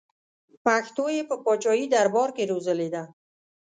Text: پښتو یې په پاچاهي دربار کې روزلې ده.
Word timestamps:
پښتو 0.65 1.05
یې 1.15 1.21
په 1.29 1.35
پاچاهي 1.43 1.85
دربار 1.93 2.29
کې 2.35 2.49
روزلې 2.51 2.89
ده. 2.95 3.03